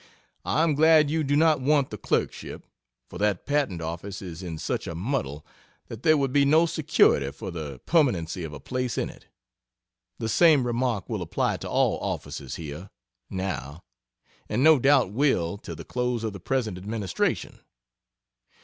[0.45, 2.65] I am glad you do not want the clerkship,
[3.07, 5.45] for that Patent Office is in such a muddle
[5.89, 9.27] that there would be no security for the permanency of a place in it.
[10.17, 12.89] The same remark will apply to all offices here,
[13.29, 13.83] now,
[14.49, 17.59] and no doubt will, till the close of the present administration.